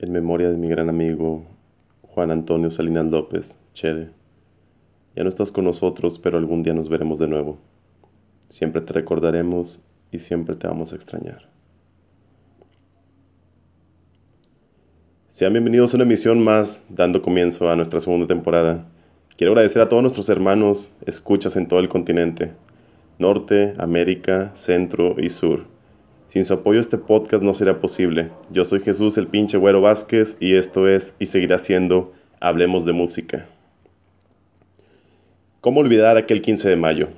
[0.00, 1.44] en memoria de mi gran amigo
[2.02, 4.10] Juan Antonio Salinas López, Chede.
[5.14, 7.58] Ya no estás con nosotros, pero algún día nos veremos de nuevo.
[8.48, 11.50] Siempre te recordaremos y siempre te vamos a extrañar.
[15.26, 18.88] Sean bienvenidos a una emisión más, dando comienzo a nuestra segunda temporada.
[19.36, 22.52] Quiero agradecer a todos nuestros hermanos, escuchas en todo el continente,
[23.18, 25.79] Norte, América, Centro y Sur
[26.30, 28.30] sin su apoyo este podcast no sería posible.
[28.52, 32.92] Yo soy Jesús el pinche güero Vázquez y esto es y seguirá siendo Hablemos de
[32.92, 33.48] Música.
[35.60, 37.08] ¿Cómo olvidar aquel 15 de mayo?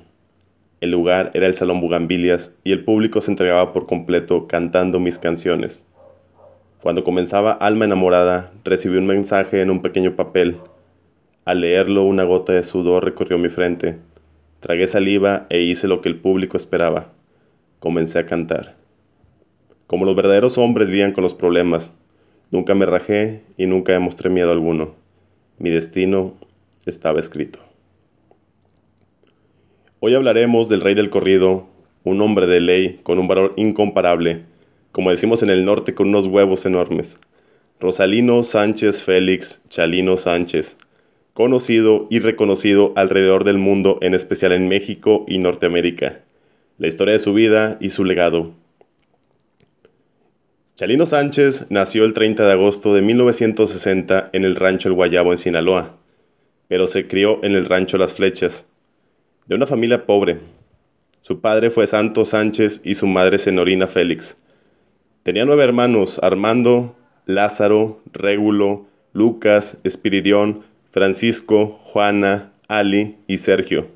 [0.81, 5.19] El lugar era el Salón Bugambilias y el público se entregaba por completo cantando mis
[5.19, 5.83] canciones.
[6.81, 10.57] Cuando comenzaba Alma enamorada, recibí un mensaje en un pequeño papel.
[11.45, 13.99] Al leerlo, una gota de sudor recorrió mi frente.
[14.59, 17.09] Tragué saliva e hice lo que el público esperaba.
[17.79, 18.81] Comencé a cantar.
[19.87, 21.93] Como los verdaderos hombres lidian con los problemas,
[22.51, 24.95] nunca me rajé y nunca demostré miedo alguno.
[25.59, 26.35] Mi destino
[26.85, 27.59] estaba escrito.
[29.99, 31.67] Hoy hablaremos del rey del corrido,
[32.03, 34.43] un hombre de ley con un valor incomparable,
[34.91, 37.19] como decimos en el norte con unos huevos enormes.
[37.79, 40.77] Rosalino Sánchez Félix Chalino Sánchez,
[41.33, 46.21] conocido y reconocido alrededor del mundo, en especial en México y Norteamérica.
[46.77, 48.53] La historia de su vida y su legado
[50.75, 55.37] Chalino Sánchez nació el 30 de agosto de 1960 en el rancho El Guayabo en
[55.37, 55.97] Sinaloa,
[56.67, 58.65] pero se crió en el rancho Las Flechas,
[59.45, 60.39] de una familia pobre.
[61.21, 64.37] Su padre fue Santo Sánchez y su madre Senorina Félix.
[65.21, 66.95] Tenía nueve hermanos, Armando,
[67.27, 73.89] Lázaro, Régulo, Lucas, Espiridión, Francisco, Juana, Ali y Sergio.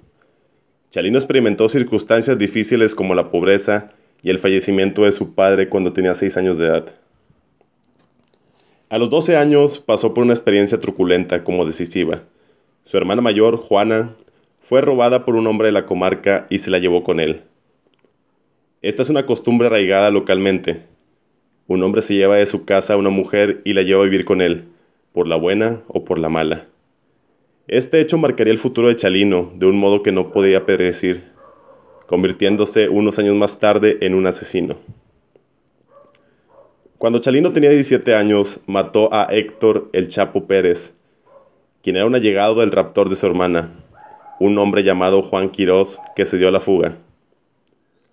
[0.91, 3.89] Chalino experimentó circunstancias difíciles como la pobreza,
[4.23, 6.96] y el fallecimiento de su padre cuando tenía 6 años de edad.
[8.90, 12.24] A los 12 años pasó por una experiencia truculenta como decisiva.
[12.86, 14.16] Su hermana mayor, Juana,
[14.59, 17.44] fue robada por un hombre de la comarca y se la llevó con él.
[18.81, 20.84] Esta es una costumbre arraigada localmente.
[21.68, 24.24] Un hombre se lleva de su casa a una mujer y la lleva a vivir
[24.24, 24.70] con él,
[25.12, 26.68] por la buena o por la mala.
[27.68, 31.24] Este hecho marcaría el futuro de Chalino de un modo que no podía predecir
[32.07, 34.78] convirtiéndose unos años más tarde en un asesino.
[36.97, 40.94] Cuando Chalino tenía 17 años, mató a Héctor el Chapo Pérez,
[41.84, 43.72] quien era un allegado del raptor de su hermana,
[44.40, 46.97] un hombre llamado Juan Quirós que se dio a la fuga.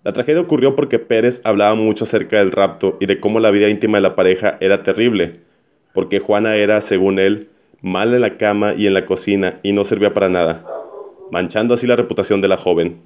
[0.03, 3.69] La tragedia ocurrió porque Pérez hablaba mucho acerca del rapto y de cómo la vida
[3.69, 5.39] íntima de la pareja era terrible,
[5.95, 7.49] porque Juana era, según él,
[7.81, 10.63] mal en la cama y en la cocina y no servía para nada,
[11.31, 13.01] manchando así la reputación de la joven.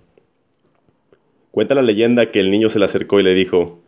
[1.51, 3.79] Cuenta la leyenda que el niño se le acercó y le dijo,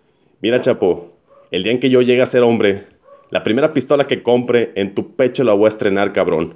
[0.42, 1.12] Mira Chapo,
[1.52, 2.86] el día en que yo llegue a ser hombre,
[3.30, 6.56] la primera pistola que compre en tu pecho la voy a estrenar, cabrón.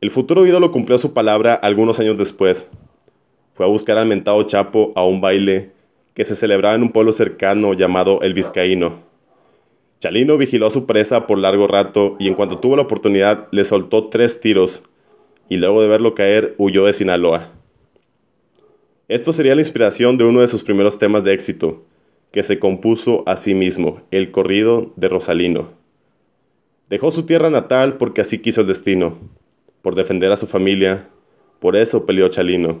[0.00, 2.68] El futuro ídolo cumplió su palabra algunos años después.
[3.52, 5.70] Fue a buscar al mentado Chapo a un baile
[6.14, 9.02] que se celebraba en un pueblo cercano llamado El Vizcaíno.
[10.00, 13.64] Chalino vigiló a su presa por largo rato y en cuanto tuvo la oportunidad le
[13.64, 14.82] soltó tres tiros
[15.48, 17.53] y luego de verlo caer huyó de Sinaloa.
[19.06, 21.84] Esto sería la inspiración de uno de sus primeros temas de éxito,
[22.32, 25.72] que se compuso a sí mismo, el corrido de Rosalino.
[26.88, 29.18] Dejó su tierra natal porque así quiso el destino,
[29.82, 31.08] por defender a su familia,
[31.60, 32.80] por eso peleó Chalino.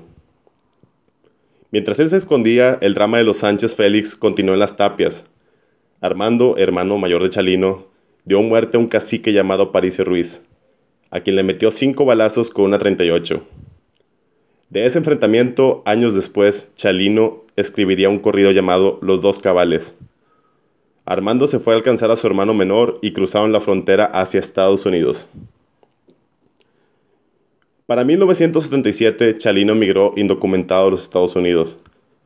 [1.70, 5.26] Mientras él se escondía, el drama de los Sánchez Félix continuó en las tapias.
[6.00, 7.88] Armando, hermano mayor de Chalino,
[8.24, 10.42] dio muerte a un cacique llamado Paricio Ruiz,
[11.10, 13.46] a quien le metió cinco balazos con una 38.
[14.74, 19.94] De ese enfrentamiento, años después, Chalino escribiría un corrido llamado Los dos cabales.
[21.04, 24.84] Armando se fue a alcanzar a su hermano menor y cruzaron la frontera hacia Estados
[24.84, 25.30] Unidos.
[27.86, 31.78] Para 1977, Chalino migró indocumentado a los Estados Unidos,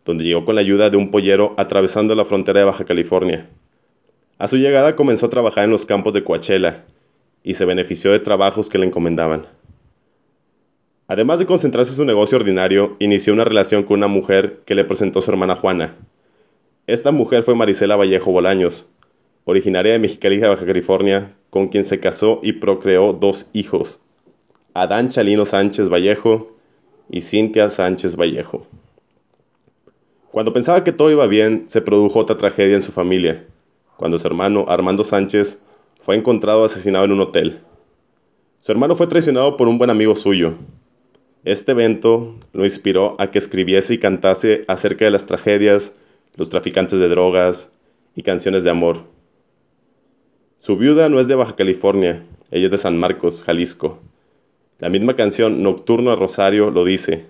[0.07, 3.47] donde llegó con la ayuda de un pollero atravesando la frontera de Baja California.
[4.39, 6.87] A su llegada comenzó a trabajar en los campos de Coachella
[7.43, 9.58] y se benefició de trabajos que le encomendaban.
[11.11, 14.85] Además de concentrarse en su negocio ordinario, inició una relación con una mujer que le
[14.85, 15.97] presentó su hermana Juana.
[16.87, 18.87] Esta mujer fue Marisela Vallejo Bolaños,
[19.47, 24.01] originaria de Mexicali, Baja California, con quien se casó y procreó dos hijos,
[24.75, 26.55] Adán Chalino Sánchez Vallejo
[27.09, 28.67] y Cintia Sánchez Vallejo.
[30.31, 33.47] Cuando pensaba que todo iba bien, se produjo otra tragedia en su familia,
[33.97, 35.59] cuando su hermano Armando Sánchez
[36.03, 37.61] fue encontrado asesinado en un hotel.
[38.61, 40.59] Su hermano fue traicionado por un buen amigo suyo,
[41.45, 45.95] este evento lo inspiró a que escribiese y cantase acerca de las tragedias,
[46.37, 47.71] los traficantes de drogas
[48.15, 49.05] y canciones de amor.
[50.59, 54.01] Su viuda no es de Baja California, ella es de San Marcos, Jalisco.
[54.79, 57.27] La misma canción Nocturno a Rosario lo dice.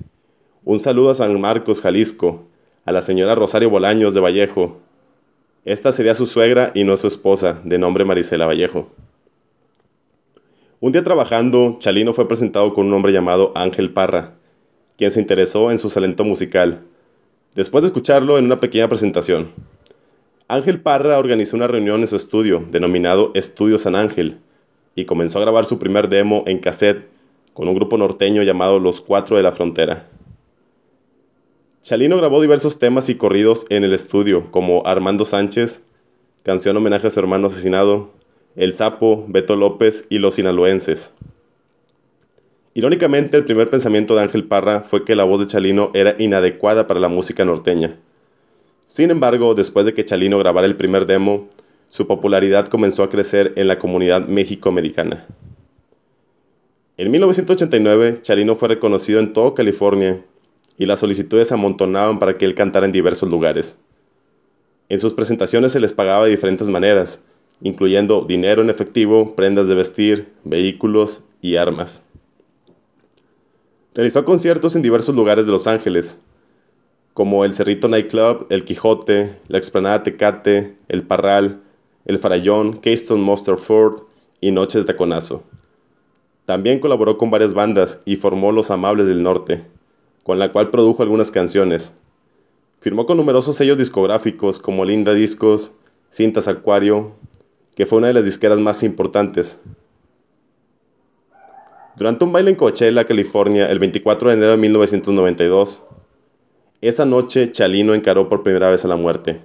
[0.64, 2.46] Un saludo a San Marcos, Jalisco,
[2.84, 4.78] a la señora Rosario Bolaños de Vallejo.
[5.64, 8.88] Esta sería su suegra y no su esposa, de nombre Marisela Vallejo.
[10.80, 14.34] Un día trabajando, Chalino fue presentado con un hombre llamado Ángel Parra,
[14.96, 16.84] quien se interesó en su talento musical.
[17.56, 19.50] Después de escucharlo en una pequeña presentación,
[20.46, 24.38] Ángel Parra organizó una reunión en su estudio, denominado Estudio San Ángel,
[24.94, 27.08] y comenzó a grabar su primer demo en cassette
[27.54, 30.08] con un grupo norteño llamado Los Cuatro de la Frontera.
[31.82, 35.82] Chalino grabó diversos temas y corridos en el estudio, como Armando Sánchez,
[36.44, 38.12] canción homenaje a su hermano asesinado,
[38.56, 41.12] El Sapo, Beto López y Los Sinaloenses.
[42.74, 46.86] Irónicamente, el primer pensamiento de Ángel Parra fue que la voz de Chalino era inadecuada
[46.86, 47.98] para la música norteña
[48.88, 51.46] sin embargo, después de que Chalino grabara el primer demo,
[51.90, 55.26] su popularidad comenzó a crecer en la comunidad mexicoamericana.
[56.96, 60.24] En 1989, Chalino fue reconocido en toda California
[60.78, 63.76] y las solicitudes se amontonaban para que él cantara en diversos lugares.
[64.88, 67.22] En sus presentaciones se les pagaba de diferentes maneras,
[67.60, 72.02] incluyendo dinero en efectivo, prendas de vestir, vehículos y armas.
[73.94, 76.18] Realizó conciertos en diversos lugares de Los Ángeles,
[77.14, 81.62] como el Cerrito Nightclub, el Quijote, la Explanada Tecate, el Parral,
[82.04, 84.02] el Farallón, Keystone Monster Ford
[84.40, 85.42] y Noche de Taconazo.
[86.46, 89.64] También colaboró con varias bandas y formó Los Amables del Norte,
[90.22, 91.92] con la cual produjo algunas canciones.
[92.80, 95.72] Firmó con numerosos sellos discográficos como Linda Discos,
[96.10, 97.16] Cintas Acuario,
[97.78, 99.60] que fue una de las disqueras más importantes.
[101.94, 105.84] Durante un baile en Coachella, California, el 24 de enero de 1992,
[106.80, 109.42] esa noche Chalino encaró por primera vez a la muerte.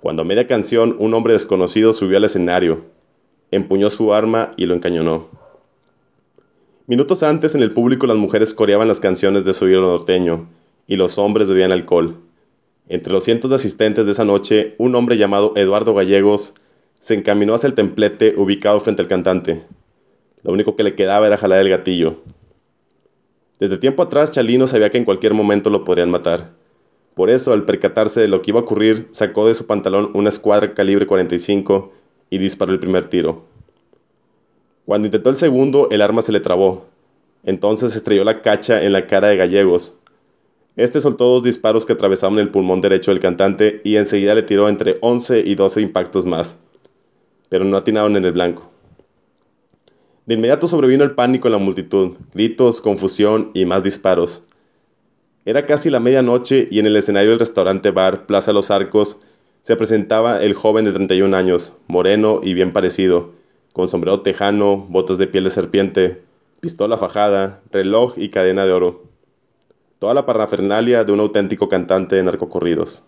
[0.00, 2.84] Cuando a media canción un hombre desconocido subió al escenario,
[3.50, 5.26] empuñó su arma y lo encañonó.
[6.86, 10.46] Minutos antes en el público las mujeres coreaban las canciones de su ídolo norteño
[10.86, 12.18] y los hombres bebían alcohol.
[12.88, 16.54] Entre los cientos de asistentes de esa noche, un hombre llamado Eduardo Gallegos
[17.00, 19.64] se encaminó hacia el templete ubicado frente al cantante.
[20.42, 22.22] Lo único que le quedaba era jalar el gatillo.
[23.60, 26.52] Desde tiempo atrás Chalino sabía que en cualquier momento lo podrían matar.
[27.14, 30.28] Por eso, al percatarse de lo que iba a ocurrir, sacó de su pantalón una
[30.28, 31.92] escuadra calibre 45
[32.30, 33.44] y disparó el primer tiro.
[34.86, 36.86] Cuando intentó el segundo, el arma se le trabó.
[37.42, 39.94] Entonces estrelló la cacha en la cara de Gallegos.
[40.76, 44.68] Este soltó dos disparos que atravesaron el pulmón derecho del cantante y enseguida le tiró
[44.68, 46.58] entre 11 y 12 impactos más,
[47.48, 48.70] pero no atinaron en el blanco.
[50.26, 54.42] De inmediato sobrevino el pánico en la multitud, gritos, confusión y más disparos.
[55.46, 59.18] Era casi la medianoche y en el escenario del restaurante bar Plaza Los Arcos
[59.62, 63.32] se presentaba el joven de 31 años, moreno y bien parecido,
[63.72, 66.22] con sombrero tejano, botas de piel de serpiente,
[66.60, 69.04] pistola fajada, reloj y cadena de oro.
[69.98, 73.02] Toda la parafernalia de un auténtico cantante de narcocorridos.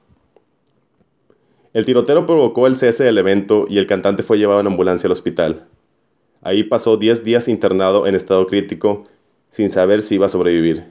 [1.72, 5.12] El tirotero provocó el cese del evento y el cantante fue llevado en ambulancia al
[5.12, 5.68] hospital.
[6.42, 9.04] Ahí pasó 10 días internado en estado crítico,
[9.50, 10.86] sin saber si iba a sobrevivir.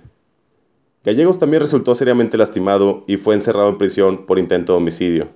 [1.03, 5.29] Gallegos también resultó seriamente lastimado y fue encerrado en prisión por intento de homicidio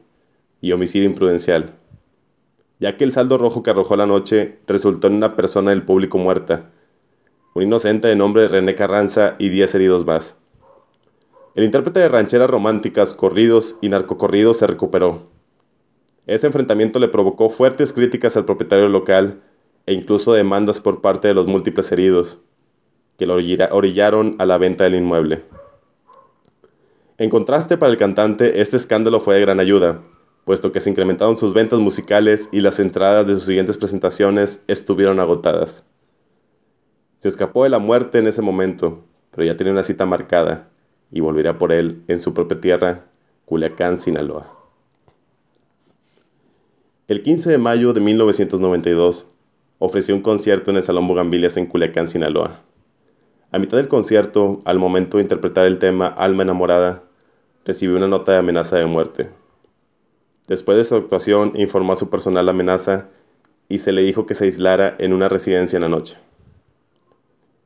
[0.62, 1.76] y homicidio imprudencial,
[2.80, 6.18] ya que el saldo rojo que arrojó la noche resultó en una persona del público
[6.18, 6.70] muerta,
[7.54, 10.38] un inocente de nombre René Carranza y 10 heridos más.
[11.56, 15.30] El intérprete de rancheras románticas, corridos y narcocorridos se recuperó.
[16.26, 19.44] Ese enfrentamiento le provocó fuertes críticas al propietario local
[19.86, 22.40] e incluso demandas por parte de los múltiples heridos,
[23.20, 25.44] que lo orillaron a la venta del inmueble.
[27.20, 30.02] En contraste para el cantante, este escándalo fue de gran ayuda,
[30.46, 35.20] puesto que se incrementaron sus ventas musicales y las entradas de sus siguientes presentaciones estuvieron
[35.20, 35.86] agotadas.
[37.18, 40.73] Se escapó de la muerte en ese momento, pero ya tenía una cita marcada
[41.14, 43.06] y volverá por él en su propia tierra,
[43.46, 44.52] Culiacán, Sinaloa.
[47.08, 49.28] El 15 de mayo de 1992,
[49.78, 52.62] ofreció un concierto en el Salón Bogambilias en Culiacán, Sinaloa.
[53.52, 57.04] A mitad del concierto, al momento de interpretar el tema Alma enamorada,
[57.64, 59.30] recibió una nota de amenaza de muerte.
[60.48, 63.10] Después de su actuación, informó a su personal la amenaza
[63.70, 66.18] y se le dijo que se aislara en una residencia en la noche.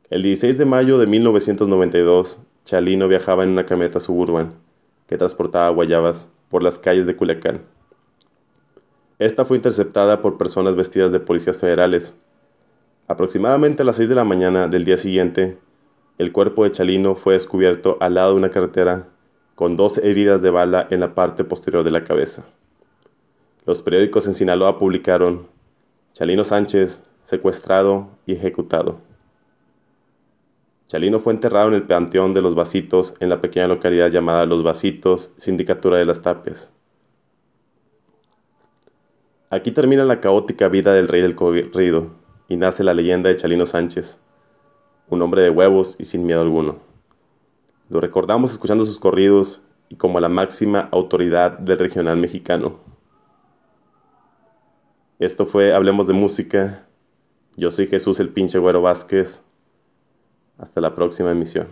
[0.09, 4.55] El 16 de mayo de 1992, Chalino viajaba en una camioneta suburban
[5.07, 7.61] que transportaba guayabas por las calles de Culiacán.
[9.19, 12.17] Esta fue interceptada por personas vestidas de policías federales.
[13.07, 15.57] Aproximadamente a las 6 de la mañana del día siguiente,
[16.17, 19.07] el cuerpo de Chalino fue descubierto al lado de una carretera
[19.55, 22.43] con dos heridas de bala en la parte posterior de la cabeza.
[23.65, 25.47] Los periódicos en Sinaloa publicaron,
[26.11, 28.99] Chalino Sánchez, secuestrado y ejecutado.
[30.87, 34.63] Chalino fue enterrado en el Panteón de los Vasitos en la pequeña localidad llamada Los
[34.63, 36.71] Vasitos, Sindicatura de las Tapias.
[39.49, 42.11] Aquí termina la caótica vida del rey del corrido
[42.47, 44.21] y nace la leyenda de Chalino Sánchez,
[45.09, 46.79] un hombre de huevos y sin miedo alguno.
[47.89, 52.79] Lo recordamos escuchando sus corridos y como la máxima autoridad del regional mexicano.
[55.19, 56.87] Esto fue Hablemos de Música.
[57.57, 59.43] Yo soy Jesús el pinche Güero Vázquez.
[60.57, 61.67] Hasta la próxima emisión.